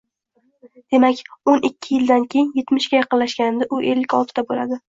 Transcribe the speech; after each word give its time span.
Demak, 0.95 1.21
o`n 1.53 1.61
ikki 1.69 1.93
yildan 1.97 2.25
keyin 2.33 2.51
etmishga 2.63 3.01
yaqinlashganimda 3.01 3.69
u 3.79 3.83
ellik 3.93 4.21
oltida 4.23 4.47
bo`ladi 4.51 4.79